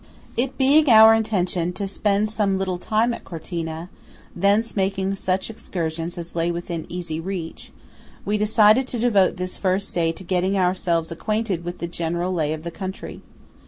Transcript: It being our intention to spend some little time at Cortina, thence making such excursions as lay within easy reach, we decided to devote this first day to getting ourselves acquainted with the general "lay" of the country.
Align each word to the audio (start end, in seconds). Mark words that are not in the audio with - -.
It 0.35 0.57
being 0.57 0.89
our 0.89 1.13
intention 1.13 1.73
to 1.73 1.87
spend 1.87 2.27
some 2.31 2.57
little 2.57 2.79
time 2.79 3.13
at 3.13 3.23
Cortina, 3.23 3.87
thence 4.35 4.75
making 4.75 5.13
such 5.13 5.47
excursions 5.51 6.17
as 6.17 6.35
lay 6.35 6.49
within 6.51 6.87
easy 6.89 7.19
reach, 7.19 7.71
we 8.25 8.35
decided 8.35 8.87
to 8.87 8.97
devote 8.97 9.37
this 9.37 9.59
first 9.59 9.93
day 9.93 10.11
to 10.11 10.23
getting 10.23 10.57
ourselves 10.57 11.11
acquainted 11.11 11.63
with 11.63 11.77
the 11.77 11.85
general 11.85 12.33
"lay" 12.33 12.51
of 12.51 12.63
the 12.63 12.71
country. 12.71 13.21